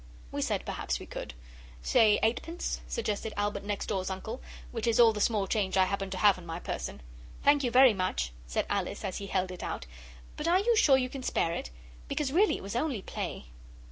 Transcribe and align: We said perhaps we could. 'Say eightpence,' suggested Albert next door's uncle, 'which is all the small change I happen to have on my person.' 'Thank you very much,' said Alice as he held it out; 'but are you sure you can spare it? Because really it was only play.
We 0.31 0.41
said 0.41 0.65
perhaps 0.65 0.99
we 0.99 1.05
could. 1.05 1.35
'Say 1.83 2.17
eightpence,' 2.23 2.81
suggested 2.87 3.35
Albert 3.37 3.63
next 3.63 3.85
door's 3.85 4.09
uncle, 4.09 4.41
'which 4.71 4.87
is 4.87 4.99
all 4.99 5.13
the 5.13 5.21
small 5.21 5.45
change 5.45 5.77
I 5.77 5.85
happen 5.85 6.09
to 6.09 6.17
have 6.17 6.39
on 6.39 6.45
my 6.47 6.59
person.' 6.59 7.01
'Thank 7.43 7.63
you 7.63 7.69
very 7.69 7.93
much,' 7.93 8.31
said 8.47 8.65
Alice 8.67 9.05
as 9.05 9.19
he 9.19 9.27
held 9.27 9.51
it 9.51 9.61
out; 9.61 9.85
'but 10.37 10.47
are 10.47 10.57
you 10.59 10.75
sure 10.75 10.97
you 10.97 11.07
can 11.07 11.21
spare 11.21 11.53
it? 11.53 11.69
Because 12.07 12.33
really 12.33 12.57
it 12.57 12.63
was 12.63 12.75
only 12.75 13.03
play. 13.03 13.45